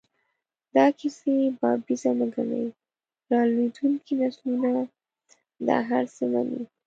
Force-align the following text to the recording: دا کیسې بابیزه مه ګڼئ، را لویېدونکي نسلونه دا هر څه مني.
دا 0.75 0.85
کیسې 0.99 1.35
بابیزه 1.59 2.11
مه 2.17 2.27
ګڼئ، 2.33 2.65
را 3.29 3.41
لویېدونکي 3.49 4.13
نسلونه 4.21 4.71
دا 5.67 5.77
هر 5.89 6.05
څه 6.15 6.23
مني. 6.31 6.61